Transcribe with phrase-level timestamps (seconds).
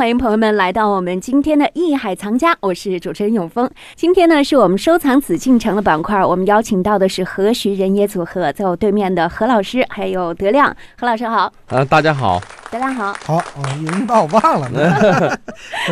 [0.00, 3.70] 欢迎朋友们来到我们今天的《艺海藏家》，我是主持人永峰。
[3.94, 10.74] 今天呢，是我们收藏紫禁城的板块，我们邀请到的是何徐人也组合，在我对面的何老师，还有德亮。
[10.98, 13.42] 何老师好，啊，大家好，德亮好，好，哦，
[13.78, 15.38] 以为你把我忘了呢。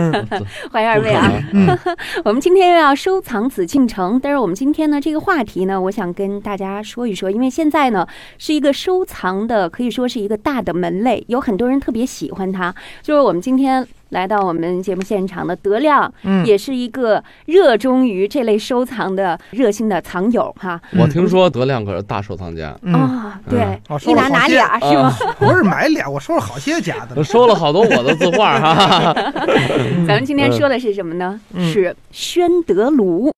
[0.73, 1.31] 欢迎二位啊！
[1.53, 1.79] 嗯
[2.25, 8.07] 我们今天又要收藏紫禁城，但是我们今天呢，这个话题呢，我想跟大家说一说，因为现在呢
[8.39, 12.75] 是一个收藏的，可以说是一个大的门类，有很多人特别喜欢它。
[13.03, 20.81] 就是我们今天来到我们节目现场的德亮，嗯也是一个热衷于这类收藏的热心的藏友哈。
[20.99, 25.15] 我听说德亮可是大收藏家，嗯，啊，对嗯，哦收一拿拿俩是吗？
[25.39, 27.23] 不是买俩，我收了好些假的。
[27.25, 29.13] 收了好多我的字画哈。
[30.07, 31.39] 咱们今天说的是什么呢？
[31.53, 33.31] 嗯是宣德炉。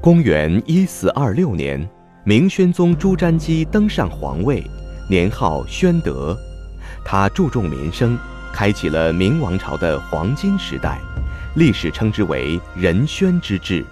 [0.00, 1.84] 公元一四二六年，
[2.24, 4.62] 明宣宗朱瞻基登上皇位，
[5.10, 6.36] 年号宣德。
[7.04, 8.16] 他注重民生，
[8.56, 10.98] 开启了明王朝的黄金时代，
[11.56, 13.84] 历史称之为仁宣之治。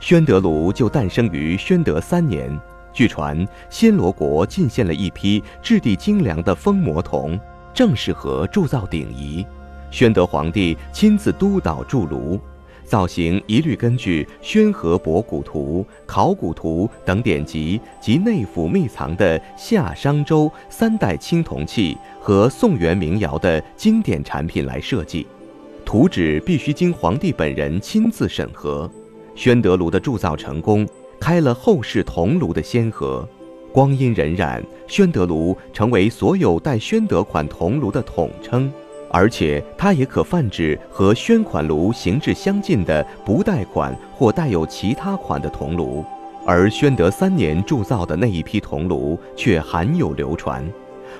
[0.00, 2.58] 宣德炉就诞生于宣德三年。
[2.90, 7.38] 据传，暹罗国进献了一批质地精良的封魔铜，
[7.74, 9.46] 正适合铸造鼎仪。
[9.90, 12.40] 宣德皇帝亲自督导铸炉，
[12.88, 25.26] 造型一律根据《宣和博古图》《考古图》等典籍及内府秘藏的夏商周三代青铜器和宋元民窑的经典产品来设计。
[25.84, 28.90] 图纸必须经皇帝本人亲自审核。
[29.34, 30.88] 宣德炉的铸造成功，
[31.20, 33.28] 开了后世铜炉的先河。
[33.70, 38.72] 光阴荏苒，宣德炉成为所有带宣德款铜炉的统称。
[39.10, 46.04] 而且它也可泛指和宣款炉形制相近的不带款或带有其他款的铜炉，
[46.46, 50.62] 而宣德三年铸造的那一批铜炉却罕有流传。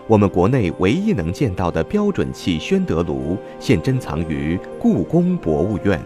[0.07, 6.01] 我们国内唯一能见到的标准器宣德炉，现珍藏于故宫博物院。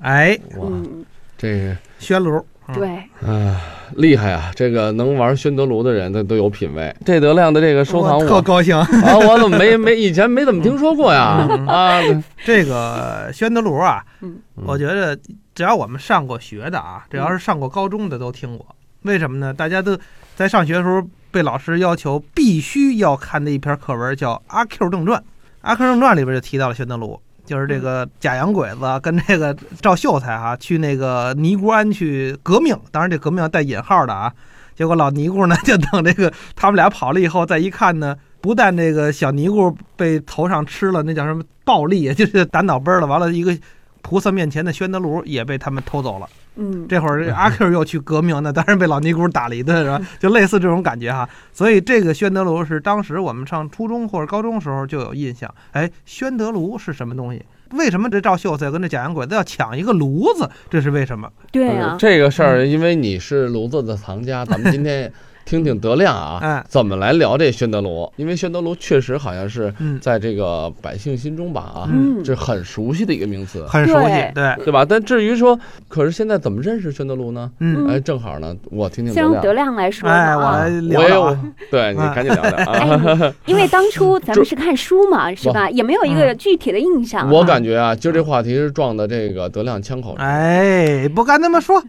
[0.00, 1.04] 哎，哇，嗯，
[1.38, 2.88] 这个宣炉，嗯，对，
[3.28, 3.60] 啊，
[3.96, 4.50] 厉害啊！
[4.54, 6.94] 这个能玩宣德炉的人，他都有品位。
[7.04, 8.76] 这德亮的这个收藏我特高兴。
[8.78, 8.84] 啊，
[9.18, 11.46] 我怎么没没以前没怎么听说过呀？
[11.66, 12.00] 啊，
[12.44, 15.18] 这个宣德炉啊，嗯我觉得
[15.54, 18.66] 只要我们上过学的啊，只要是上过高中的都听过。
[19.02, 19.52] 为什么呢？
[19.52, 19.98] 大家都
[20.34, 25.20] 在上学的时候被老师要求必须要看的一篇课文叫《阿 Q 正传》，
[25.60, 34.32] 《阿 Q 正传》里边就提到了宣德炉，就是这个假洋鬼子跟这个赵秀才哈、去那个尼姑庵去革命，当然这革命要带引号的啊。
[34.74, 43.06] 结果老尼姑呢，就等这个他们俩跑了以后，再一看呢，不但这个小尼姑被头上吃了，那叫什么暴力，就是打脑崩了。
[43.06, 43.56] 完了，一个
[44.02, 46.28] 菩萨面前的宣德炉也被他们偷走了。
[46.56, 50.00] 嗯，这会儿阿 Q 又去革命，那当然被老尼姑打了一顿，是吧？
[50.18, 51.28] 就类似这种感觉哈。
[51.52, 55.52] 所以这个宣德炉是当时我们上初中或者高中时候就有印象。
[55.72, 57.44] 哎，宣德炉是什么东西？
[57.70, 60.48] 为什么这赵秀才跟这假洋鬼子要抢一个炉子？
[60.70, 61.28] 这是为什么？
[61.50, 65.12] 对啊，这个事儿，因为你是炉子的藏家，咱们今天
[65.44, 68.10] 听听德亮啊，哎，怎么来聊这宣德炉？
[68.16, 74.84] 因为宣德炉确实好像是嗯，在这个百姓心中吧啊，嗯，这很熟悉的一个名词，很熟悉对，对，吧？
[74.88, 77.50] 但至于说，可是现在怎么认识宣德炉呢？
[77.60, 79.64] 嗯，哎，正好呢，我听听先让德德亮。
[79.64, 80.68] 亮来说哎，我来。
[80.68, 81.40] 聊我也有聊啊。，
[81.70, 85.70] 对你赶紧聊聊哎啊！，因为当初 咱们是看书嘛，是吧？
[85.70, 87.30] 也没有一个具体的印象啊。
[87.32, 90.26] 我感觉啊，就这话题是撞的这个德亮枪口上。
[90.26, 91.82] 哎，不敢那么说。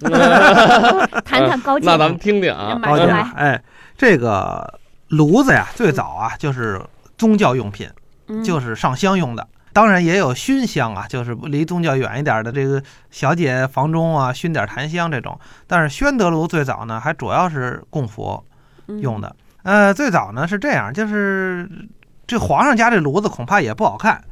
[1.26, 1.86] 谈谈高见。
[1.86, 3.62] 那咱们听听啊，马上来哎，
[3.96, 4.80] 这个
[5.10, 6.82] 炉子呀，最早啊就是
[7.16, 7.88] 宗教用品，
[8.28, 9.48] 嗯就是上香用的。
[9.72, 15.40] 当然也有熏香啊，就是离宗教远一点的这个小姐房中啊，熏点檀香这种。
[15.68, 18.44] 但是宣德炉最早呢，还主要是供佛
[18.88, 19.22] 用。
[19.22, 19.36] 的。
[19.62, 21.70] 呃，最早呢是这样，就是
[22.26, 24.24] 这皇上家这炉子恐怕也不好看，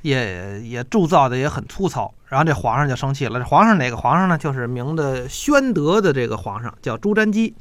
[0.00, 2.14] 也也铸造的也很粗糙。
[2.28, 3.38] 然后这皇上就生气了。
[3.38, 4.38] 这皇上哪个皇上呢？
[4.38, 7.54] 就是明的宣德的这个皇上，叫朱瞻基。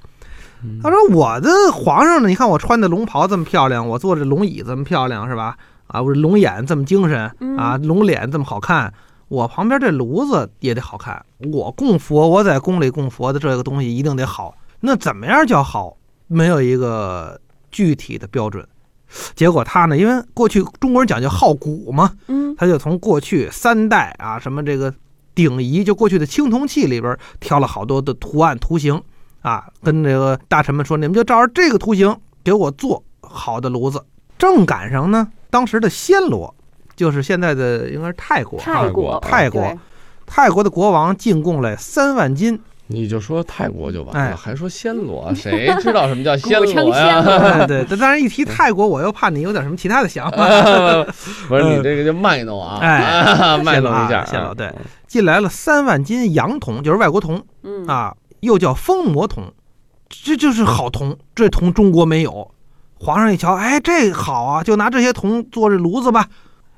[0.64, 2.30] 嗯他说：“我的皇上呢？
[2.30, 5.58] 你看我穿的龙袍这么漂亮，我坐着龙椅这么漂亮，是吧？
[5.88, 8.92] 啊，我这龙眼这么精神嗯啊，龙脸这么好看，
[9.28, 11.24] 我旁边这炉子也得好看。
[11.52, 14.56] 我供佛，我在宫里供佛的这个东西一定得好。
[14.80, 15.98] 那怎么样叫好？
[16.28, 17.40] 没有一个
[17.70, 18.66] 具体的标准。
[19.36, 24.92] 结果他呢，因为过去中国人讲究好古嘛，嗯他就从过去三代啊，什么这个
[25.36, 29.00] 鼎仪，就过去的青铜器里边挑了好多的图案图形
[29.44, 34.04] 啊，跟这个大臣们说，你们就照着这个图形给我做好的炉子。
[34.38, 36.54] 正赶上呢，当时的暹罗，
[36.96, 39.78] 就是现在的应该是泰国，泰国，泰国
[40.26, 42.60] 泰国的国王进贡了三万斤。
[42.88, 47.66] 你就说泰国就完哎了，还说暹罗，谁知道什么叫暹罗呀？
[47.66, 50.38] 对对，但当然一提泰国，我又怕你有点什么其他的想法。
[51.48, 54.70] 不是你这个就卖弄啊，哎卖弄一下，对
[55.08, 58.14] 进来了三万斤洋铜，就是外国铜嗯，啊，
[58.44, 59.52] 又叫封魔铜，
[60.10, 62.52] 这就是好铜，这铜中国没有。
[63.00, 66.28] 皇上一瞧，哎，这好啊，就拿这些铜做这炉子吧，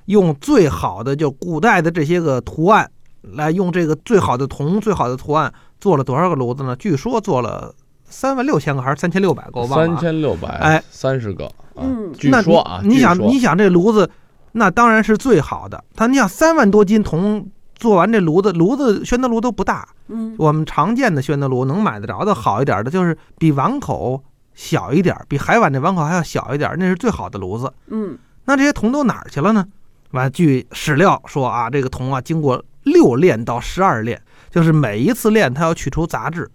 [0.06, 2.90] 用最好的就古代的这些个图案
[3.22, 6.76] 来用这个最好的铜、最好的图案做了多少个炉子呢？
[6.76, 7.74] 据说做了
[8.08, 10.00] 三万六千个还是三千六百个，我忘了三啊。
[10.00, 14.10] 千六百哎三十个啊嗯，据那说啊，你你想，你想这炉子，
[14.52, 15.84] 那当然是最好的。
[15.96, 24.24] 他你想三万多斤铜做完这炉子，炉子宣德炉都不大，嗯，我们常见的宣德炉能买得着的好一点的，就是比碗口
[24.54, 27.72] 小一点，比海碗这碗口还要小一点，那是最好的炉子。
[27.88, 29.66] 嗯，那这些铜都哪儿去了呢？
[30.12, 36.50] 完，据史料说啊，这个铜啊，经过六炼到十二炼，就是每一次炼它要去除杂质，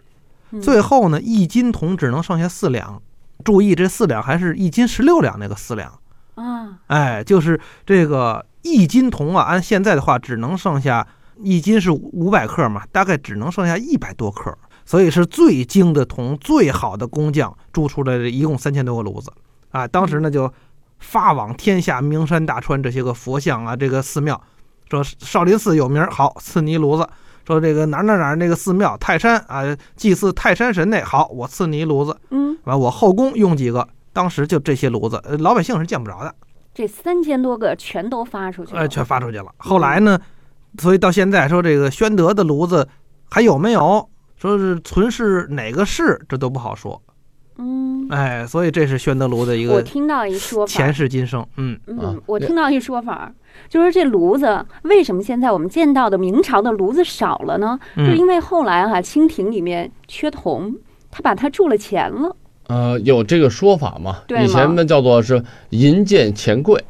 [0.52, 3.00] 嗯最后呢，一斤铜只能剩下四两。
[3.44, 5.92] 注意，这四两还是一斤十六两那个四两。
[6.40, 11.06] 啊，哎，就是这个一斤铜啊，按现在的话，只能剩下
[11.36, 19.30] 一斤是五百克嘛，大概只能剩下一百多克，所以是最精的铜，最好的工匠铸出来的，一共三千多个炉子
[19.70, 19.86] 啊。
[19.86, 20.52] 当时呢就
[20.98, 24.40] 发往天下名山大川这些个佛像啊，这个寺庙，
[24.88, 27.08] 说少林寺有名，好赐你一炉子。
[27.46, 29.62] 说这个哪哪哪那个寺庙泰山啊，
[29.96, 32.16] 祭祀泰山神那好，我赐你一炉子。
[32.30, 36.34] 嗯，完我后宫用几个，当时就这些炉子，呃老百姓是见不着的。
[36.72, 39.46] 这三千多个全都发出去了，呃，全发出去了。
[39.56, 40.18] 后来呢，
[40.78, 42.88] 所以到现在说这个宣德的炉子
[43.28, 44.08] 还有没有？
[44.36, 47.02] 说是存世哪个市，这都不好说。
[47.58, 51.46] 嗯，哎，所以这是宣德炉的一个我听到一说法前，世今生。
[51.58, 53.30] 嗯，啊嗯，我听到一说法，
[53.68, 57.78] 就是这炉子为什么现在我们见到的明朝的炉子少了呢？
[57.96, 60.74] 就嗯因为后来哈、清廷里面缺铜，
[61.10, 62.34] 他把它铸了钱了。
[62.70, 64.18] 呃，有这个说法嘛？
[64.44, 66.80] 以前呢叫做是银贱钱贵。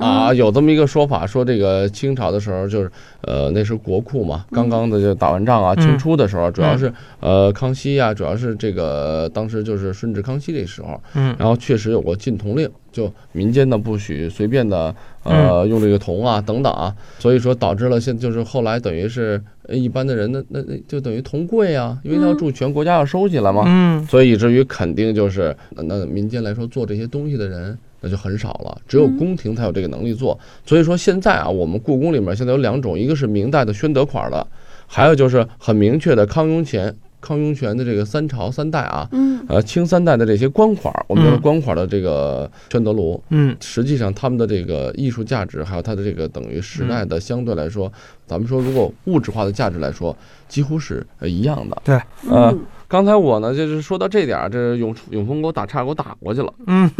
[0.00, 0.36] 啊，嗯。
[0.36, 4.56] 有这么一个说法，说这个清朝的时候，就是呃，那是国库嘛，嗯。
[4.56, 5.80] 刚刚的就打完仗啊，嗯。
[5.80, 11.36] 清初的时候，主要是呃康熙呀、主要是这个当时就是顺治、康熙这时候，嗯。
[11.38, 14.94] 然后确实有过禁铜令，就民间呢不许随便的
[15.24, 15.48] 嗯。
[15.48, 22.38] 呃用这个铜啊等等啊，所以说导致了现就是后来等于是呃一般的人那那那就等于铜贵啊，因为它要嗯。
[22.38, 24.02] 铸权，国家要收起来嘛，嗯。
[24.06, 30.38] 所以以至于肯定就是那那民间来说做这些东西的人那就很少了，只有嗯宫廷才有这个能力做。
[30.64, 34.46] 所以说现在啊，我们故宫里面现在有两种，一个是明代的宣德款的，
[34.86, 43.22] 还有就是很明确的康雍乾、康雍乾的这个三朝三代啊，嗯呃清三代的这些官款，我们叫官款的这个宣德炉。
[43.28, 47.92] 嗯实际上，他们的这个艺术价值，还有它的这个等于时代的相对来说，
[48.26, 50.16] 咱们说如果物质化的价值来说，
[50.48, 51.82] 几乎是呃一样的。
[51.84, 52.00] 对
[52.30, 52.58] 嗯，
[52.90, 56.90] 刚才我呢，就是说到这点儿，这永永峰给我打岔，给我打过去了，嗯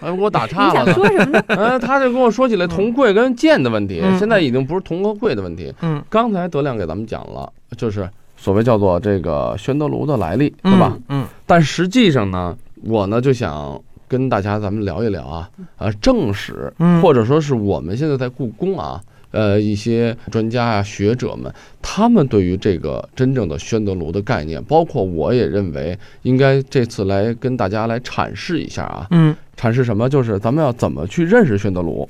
[0.00, 1.42] 哎给我打岔了说什么呢？
[1.48, 5.74] 呃， 他就跟我说起来铜贵跟剑的问题，嗯现在已经不是铜和贵的问题。
[5.82, 10.96] 嗯刚才德亮给咱们讲了，就是所谓叫做这个宣德炉的来历，对吧？？
[11.08, 19.00] 嗯但实际上呢，我呢就想跟大家咱们聊一聊啊，呃，正史，嗯或者说是我们现在在故宫啊，
[19.36, 21.52] 呃，一些专家啊、学者们，
[21.82, 30.08] 他们对于这个真正的宣德炉的概念，包括我也认为应该这次来跟大家来阐释一下啊，嗯，阐释什么？
[30.08, 32.08] 就是咱们要怎么去认识宣德炉，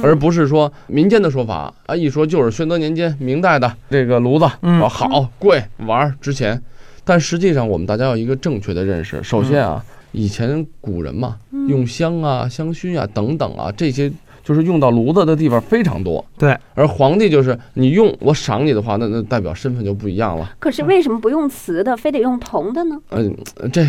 [0.00, 4.44] 而不是说民间的说法啊，一说就是宣德年间明代的这个炉子，
[4.88, 6.62] 好贵玩儿值钱，
[7.04, 9.20] 但实际上我们大家要一个正确的认识。
[9.24, 14.12] 首先啊，以前古人嘛，嗯用香啊、香薰啊等等啊这些。
[14.42, 20.50] 就是用到炉子的地方非常多，对，而皇帝就是你用我赏你的话，那那代表身份就不一样了。
[20.58, 22.98] 可是为什么不用瓷的，非得用铜的呢？
[23.10, 23.36] 嗯，
[23.72, 23.82] 这、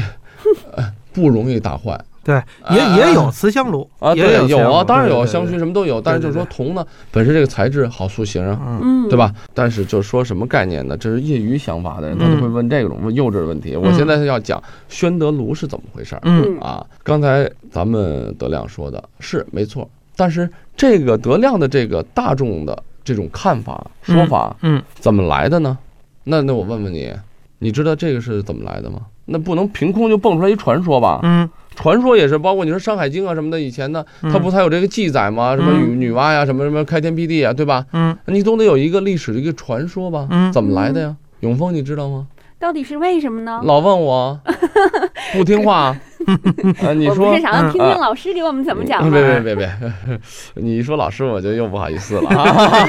[0.74, 2.40] 呃、不容易打坏对，
[2.70, 4.14] 也也有瓷香炉啊。
[4.14, 9.18] 也对，有啊，当然有香薰什么都有，但是就是说铜呢，本身这个材质好塑形啊，嗯嗯，对？
[9.18, 9.34] 吧？
[9.56, 10.96] 但是就是说什么概念呢？
[10.96, 13.76] 这是业余想法的人，他就会问这种幼稚的问题。
[13.76, 16.86] 我现在要讲宣德炉是怎么回事儿嗯啊？
[17.02, 25.78] 刚才咱们德亮说的是没错，但是这个德亮的这个大众的这种看法说法嗯怎么来的呢？
[26.24, 27.12] 那那我问问你，
[27.60, 29.00] 你知道这个是怎么来的吗？
[29.26, 31.20] 那不能凭空就蹦出来一传说吧？
[31.24, 35.56] 嗯传说也是，包括你说《山海经》啊什么的，以前呢，它不才有这个记载吗？
[35.56, 37.86] 什么女女娲呀，什么什么开天辟地啊，对吧？
[37.94, 40.28] 嗯你总得有一个历史的一个传说吧？
[40.30, 41.16] 嗯怎么来的呀？
[41.40, 42.28] 永峰，你知道吗？
[42.60, 43.62] 到底是为什么呢？
[43.64, 44.40] 老问我，
[45.34, 45.98] 不听话，
[46.86, 49.40] 啊，你说我想要听听啊老师给我们怎么讲别别？
[49.42, 49.70] 别别，
[50.56, 52.88] 你一说老师我就又不好意思了啊。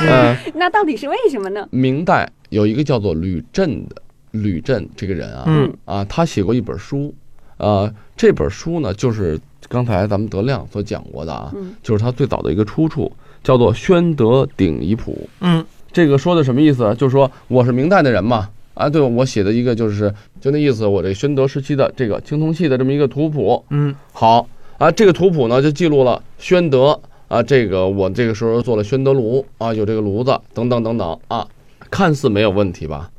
[0.02, 1.66] 嗯，那到底是为什么呢？
[1.70, 3.96] 明代有一个叫做吕震的
[4.32, 7.14] 吕震这个人啊，嗯啊，他写过一本书，
[7.58, 9.38] 呃，这本书呢就是
[9.68, 13.10] 刚才咱们德亮所讲过的啊，嗯就是他最早的一个出处，
[13.42, 15.28] 叫做《宣德鼎彝谱》。
[15.40, 16.94] 嗯这个说的什么意思？
[16.98, 23.64] 就是说我是明代的人嘛，啊，对我写的一个就是就那意思，我这宣德时期的这个青铜器的这么一个图谱。
[23.70, 31.48] 嗯好啊，这个图谱呢就记录了宣德啊，这个我这个时候做了宣德炉啊，有这个炉子等等等等啊，
[31.90, 33.10] 看似没有问题吧？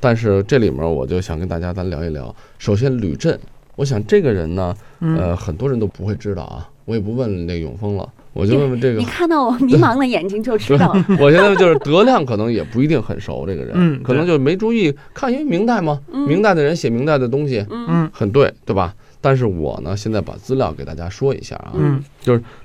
[0.00, 2.34] 但是这里面我就想跟大家咱聊一聊。
[2.58, 3.38] 首先吕震，
[3.76, 11.04] 我想这个人呢，嗯呃，很多人都不会知道啊，我也不问那个永丰了，我就问问这个你看到我迷茫的眼睛就知道了。
[11.20, 18.94] 我现在就是德亮，可能也不一定很熟这个人，嗯可能就没注意看，因为明代嘛，嗯明代的人写明代的东西嗯嗯很对，对吧？
[19.20, 22.02] 但是我呢，现在把资料给大家说一下啊，嗯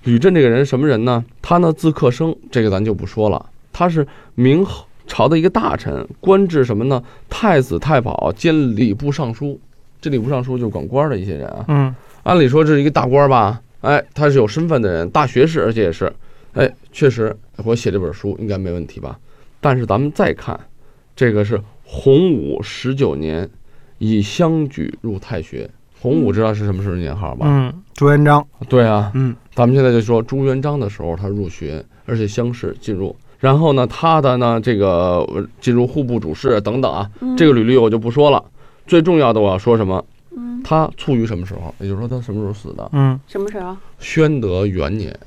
[0.04, 1.24] 吕震这个人什么人呢？
[1.42, 4.66] 他呢字克生，这个咱就不说了，他是明
[5.06, 7.04] 朝的一个大臣，官至什么呢？
[7.30, 9.60] 太子太保兼礼部尚书。
[10.00, 11.66] 这礼部尚书就是管官的一些人啊。
[11.68, 13.62] 嗯按理说这是一个大官吧？
[13.88, 16.12] 哎，他是有身份的人，大学士，而且也是，
[16.53, 19.17] 哎，确实我写这本书应该没问题吧？
[19.62, 20.60] 但是咱们再看，
[21.15, 23.50] 这个是洪武十九年，
[23.98, 25.70] 以乡举入太学。
[26.01, 27.46] 洪武知道是什么时候年号吧？
[27.50, 38.44] 嗯，朱元璋，对啊，嗯咱们现在就说朱元璋的时候他入学，而且乡试进入，然后呢，他的呢这个呃进入户部主事等等啊，嗯这个履历我就不说了。
[38.86, 40.03] 最重要的我要说什么？
[40.38, 41.74] 嗯，他卒于什么时候？
[41.79, 42.88] 也就是说他什么时候死的？
[42.94, 43.75] 嗯什么时候？
[43.98, 45.17] 宣德元年，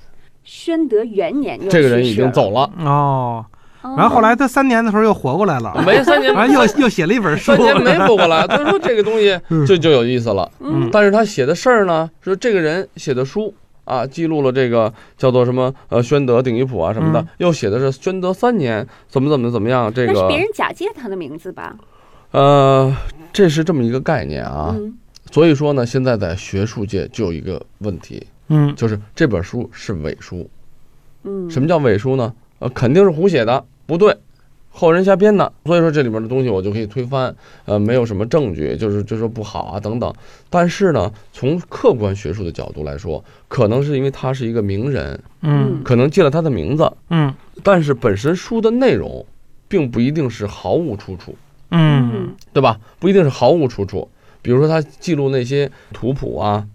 [0.44, 2.14] 宣德元年这个人已。
[2.14, 3.44] 经走了，哦，
[3.82, 8.46] 哦然后后来他三年的时候又活过来了， 没三年，又又写了一本书三，年没活过来。
[8.48, 10.48] 所以说这个东西就就有意思了。
[10.60, 13.52] 嗯但是他写的事儿呢，是这个人写的书
[13.84, 21.74] 啊，记录了这个叫做什么呃宣德鼎遗谱啊什么的嗯，又写的是宣德三年怎么怎么怎么样，这个那是别人假借他的名字吧？
[22.32, 22.94] 呃，
[23.32, 24.72] 这是这么一个概念啊。
[24.78, 24.94] 嗯
[25.30, 30.48] 所以说呢，现在在学术界就有一个问题，嗯就是这本书是伪书。
[31.22, 32.32] 嗯，什么叫伪书呢？
[32.58, 34.16] 呃，肯定是胡写的，不对，
[34.70, 35.52] 后人瞎编的。
[35.64, 37.34] 所以说这里面的东西我就可以推翻，
[37.64, 40.12] 呃，没有什么证据，就是就说不好啊等等。
[40.48, 47.32] 但是呢，从客观学术的角度来说，可能是因为他是一个名人，嗯可能借了他的名字，嗯
[47.62, 49.24] 但是本身书的内容，
[49.68, 51.36] 并不一定是毫无出处。
[51.70, 52.80] 嗯对吧？
[52.98, 54.08] 不一定是毫无出处。
[54.42, 56.66] 比如说他记录那些图谱啊，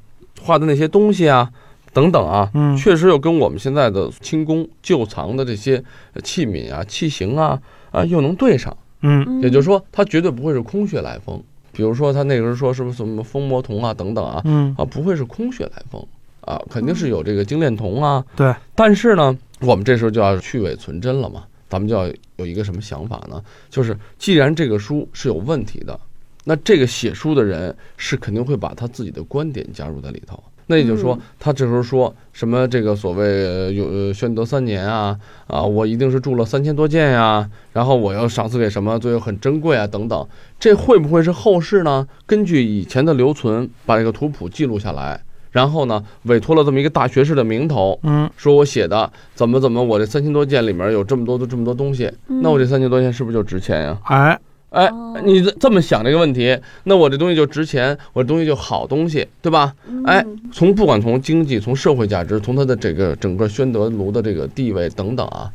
[0.42, 1.52] 画的那些东西啊，
[1.94, 5.84] 等等啊，嗯确实又跟我们现在的清宫旧藏的这些
[6.24, 7.60] 器皿啊、器型啊
[7.92, 8.76] 啊又能对上。
[9.02, 11.42] 嗯嗯也就是说，他绝对不会是空穴来风。
[11.72, 16.04] 比如说他那个时候说什么什么风魔铜啊等等啊嗯，啊，不会是空穴来风
[16.42, 18.24] 啊，肯定是有这个精炼铜啊。
[18.36, 21.44] 对，但是呢，我们这时候就要去伪存真了嘛。
[21.68, 23.44] 咱们就要有一个什么想法呢？
[23.70, 26.00] 就是既然这个书是有问题的，
[26.46, 30.42] 那这个写书的人是肯定会把他自己的观点加入在里头。
[30.68, 40.28] 那也就是说嗯，他这时候说什么这个所谓呃有呃宣德三年啊啊，我一定是铸了三千多件呀、然后我要赏赐给什么，最后很珍贵啊等等，
[40.60, 42.08] 这会不会是后世呢？
[42.26, 54.00] 根据以前的留存，把这个图谱记录下来，然后呢，委托了这么一个大学士的名头，嗯说我写的怎么怎么，我这三千多件里面有这么多的这么多东西，嗯那我这三千多件是不是就值钱呀？
[54.06, 54.40] 哎，
[54.76, 59.74] 哎哦，你这这么想这个问题，那我这东西就值钱，我这东西就好东西，对吧？
[60.06, 65.50] 哎嗯从不管从经济、从社会价值、从它的这个整个宣德炉的这个地位等等啊，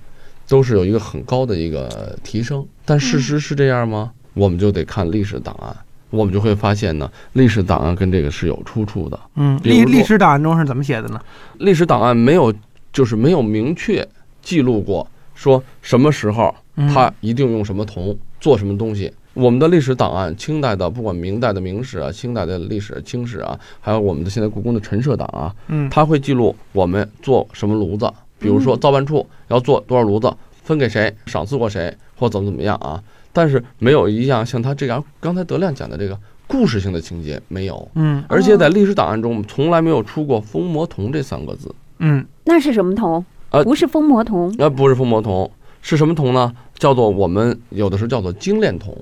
[0.49, 2.67] 都是有一个很高的一个提升。
[2.85, 4.11] 但事实是这样吗？
[4.33, 5.77] 我们就得看历史档案，
[6.09, 9.21] 我们就会发现呢，历史档案跟这个是有出处的。
[9.37, 11.21] 嗯，历历史档案中是怎么写的呢？
[11.59, 12.53] 历史档案没有，
[12.93, 14.07] 就是没有明确
[14.41, 19.13] 记录过说什么时候嗯他一定用什么铜做什么东西。
[19.33, 30.33] 我们的历史档案，清代的不管明代的明史啊，清代的历史清史啊，还有我们的现在故宫的陈设档啊，嗯它会记录我们做什么炉子，比如说嗯造办处要做多少炉子，
[30.65, 33.01] 分给谁，赏赐过谁，或怎么怎么样啊。
[33.33, 36.19] 但是没有一样像他这样刚才德亮讲的这个
[36.49, 41.73] 故事性的情节没有，嗯而且在历史档案中从来没有出过封魔铜这三个字。
[42.01, 43.25] 嗯那是什么铜？
[43.51, 44.53] 呃不是封魔铜。
[44.59, 45.49] 呃，不是封魔铜，
[45.83, 46.53] 是什么铜呢？
[46.79, 48.97] 叫做我们有的时候叫做精炼铜。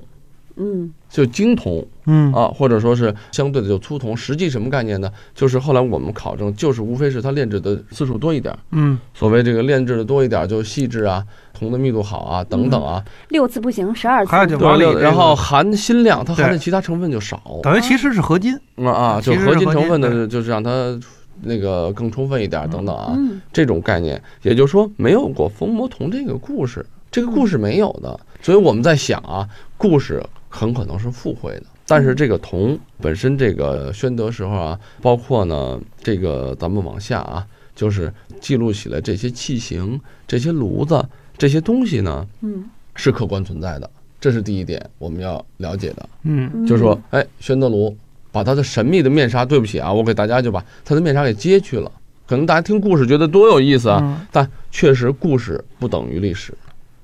[0.61, 4.15] 嗯就精铜嗯啊，或者说是相对的就粗铜。
[4.15, 5.09] 实际什么概念呢？
[5.33, 8.59] 就是后来我们考证，就是无非是它炼制的次数多一点儿。
[8.71, 11.23] 嗯所谓这个炼制的多一点儿，就细致啊，
[11.57, 13.01] 铜的密度好啊，等等啊。
[13.29, 17.41] 六次不行，十二次还有就对然后含锌量，它含的其他成分就少。
[17.63, 18.53] 等于其实是合金。
[18.75, 20.99] 啊啊，就合金金成分的，就是让它
[21.41, 23.13] 那个更充分一点儿，等等啊。
[23.15, 31.63] 嗯这种概念，也就是说没有过封魔铜这个故事，这个故事没有的，所以我们在想啊，故事很可能是附会的。
[31.87, 41.03] 但是这个铜本身，这个宣德时候啊，包括呢，这个咱们往下啊，就是记录起来这些器型、这些炉子、
[41.35, 43.89] 这些东西呢，嗯是客观存在的，
[44.21, 46.09] 这是第一点我们要了解的。
[46.23, 47.97] 嗯嗯，就是说，哎，宣德炉
[48.31, 51.91] 把他的神秘的面纱，对不起啊，我给大家就把他的面纱给揭去了。
[52.27, 56.53] 可能大家听故事觉得多有意思啊，嗯但确实故事不等于历史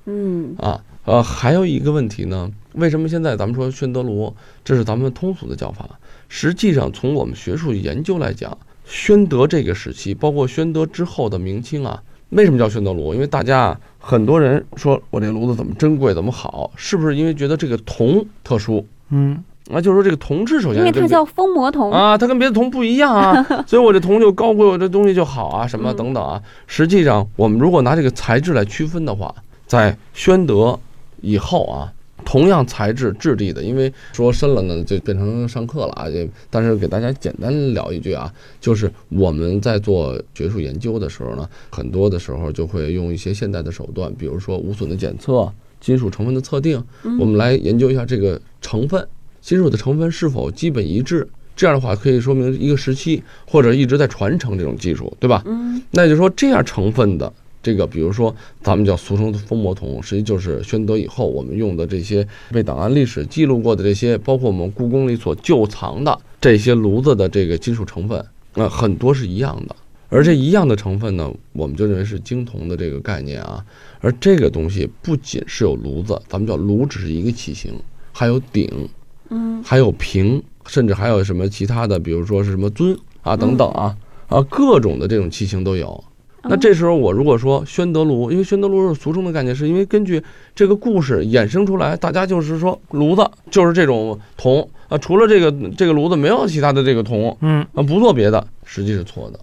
[0.06, 0.80] 嗯啊。
[1.04, 5.88] 呃，还有一个问题呢，为什么现在咱们说宣德炉，这是咱们通俗的叫法？
[6.28, 13.14] 实际上，从我们学术研究来讲，宣德这个时期，包括宣德之后的明清啊，为什么叫宣德炉？
[13.14, 19.40] 因为大家啊，很多人说我这炉子怎么珍贵，怎么好，是不是因为觉得这个铜特殊嗯
[19.70, 19.80] 啊？
[19.80, 26.40] 就是说这个铜质首先因为它叫封魔铜，啊，它跟别的铜不一样啊， 所以我这铜就高贵，我这东西就好啊，什么嗯等等啊。
[26.66, 29.34] 实际上，我们如果拿这个材质来区分的话，
[29.66, 30.78] 在宣德
[31.20, 31.92] 以后啊，
[32.24, 36.08] 同样材质质地的，因为说深了呢，就变成上课了啊。
[36.08, 49.06] 这但是给大家简单聊一句啊，就是我们在做学术研究的时候呢，很多的时候就会用一些现代的手段，比如说无损的检测、金属成分的测定，嗯我们来研究一下这个成分，
[49.46, 51.24] 金属的成分是否基本一致。
[51.54, 55.40] 这样的话可以说明一个时期或者一直在传承这种技术，对吧？
[55.46, 68.22] 嗯那也就是说，这样成分的这个，比如说咱们叫俗称的封魔铜，实际就是宣德以后我们用的这些被档案历史记录过的这些，包括我们故宫里所旧藏的这些炉子的这个金属成分，
[68.54, 69.76] 那、很多是一样的。
[70.08, 73.64] 而这一样的成分呢，我们就认为是精铜的这个概念啊。
[74.00, 77.72] 而这个东西不仅是有炉子，咱们叫炉只是一个器型，
[78.12, 78.88] 还有鼎，
[79.30, 79.62] 嗯。
[79.64, 83.96] 还有瓶，甚至还有什么其他的，比如说是什么尊啊等等啊
[84.28, 86.02] 啊各种的这种器型都有。
[86.48, 90.22] 那这时候我如果说宣德炉，因为宣德炉是俗称的概念，是因为根据
[90.54, 97.66] 这个故事衍生出来，大家就是说炉子就是这种铜啊，除了这个这个炉子没有其他的这个铜嗯。
[97.74, 99.40] 啊，不做别的，实际是错的。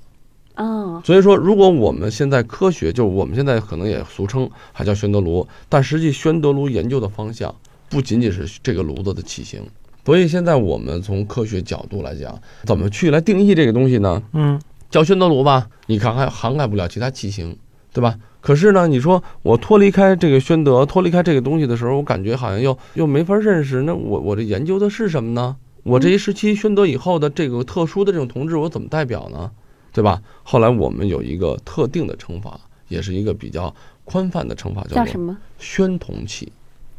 [0.64, 1.02] 哦。
[1.04, 7.54] 所以说，如果我们现在科学，就我们现在可能也俗称还叫宣德炉，但实际宣德炉研究的方向
[7.94, 9.62] 不仅仅是这个炉子的器型。
[10.04, 14.22] 所以现在我们从科学角度来讲，怎么去来定义这个东西呢？
[14.34, 17.56] 嗯叫宣德炉吧，你看还涵盖不了其他器型，
[17.94, 18.16] 对吧？
[18.42, 23.82] 可是呢，你说我脱离开这个宣德，脱离开这个东西的时候，我感觉好像又又没法认识。
[23.84, 25.56] 那我我这研究的是什么呢？
[25.84, 29.50] 我这一时期宣德以后的这个特殊的这种铜制，我怎么代表呢？
[29.94, 30.22] 对吧？
[30.44, 35.38] 后来我们有一个特定的称法，也是一个比较宽泛的称法，叫什么？
[35.58, 36.52] 宣铜器。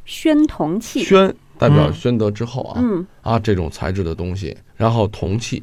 [0.05, 1.03] 宣铜器。
[1.03, 5.63] 宣代表嗯宣德之后啊，嗯啊这种材质的东西，然后铜器，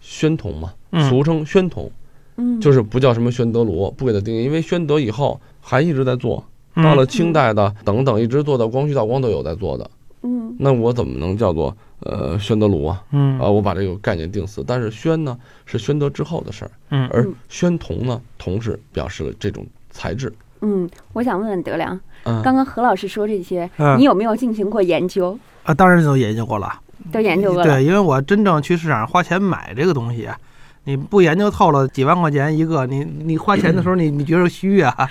[0.00, 1.90] 宣铜嘛，嗯俗称宣铜。
[2.36, 6.42] 嗯，就是不叫什么宣德炉，不给它定义，因为宣德以后还一直在做，
[6.74, 9.90] 嗯到了清代的等等，一直做到光绪、道光都有在做的。
[10.22, 13.02] 嗯那我怎么能叫做呃宣德炉啊？
[13.12, 14.62] 嗯啊，我把这个概念定死。
[14.66, 20.32] 但是宣呢是宣德之后的事儿，嗯而宣铜呢，铜是表示了这种材质。
[20.62, 25.38] 嗯，我想问问德良，嗯，刚刚何老师说这些，嗯你有没有进行过研究？
[25.64, 26.72] 啊，当然都研究过了。
[27.10, 27.64] 都研究过了。
[27.64, 30.36] 对，因为我真正去市场上花钱买这个东西啊，
[30.84, 35.08] 你不研究透了，几万块钱一个，你你花钱的时候你你觉得虚啊？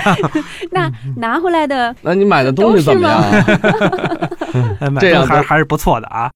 [0.72, 3.30] 那拿回来的 那你买的东西怎么样啊？
[4.80, 6.30] 哎买这样都还还是不错的啊。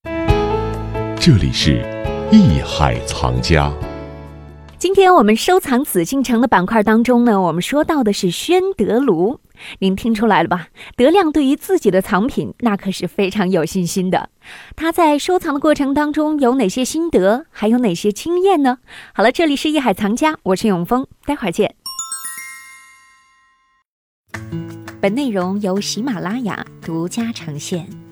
[1.16, 1.82] 这里是
[2.30, 3.72] 艺海藏家。
[4.84, 9.40] 今天我们收藏紫禁城的板块当中呢，我们说到的是宣德炉。
[9.78, 10.68] 您听出来了吧？
[10.94, 14.28] 德亮对于自己的藏品那可是非常有信心的。
[14.76, 18.76] 他在收藏的过程当中有哪些心得，还有哪些经验呢？
[19.14, 21.74] 好了，这里是艺海藏家，我是永峰，待会儿见。
[25.00, 28.03] 本内容由喜马拉雅独家呈现。